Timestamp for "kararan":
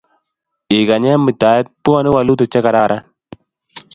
2.65-3.03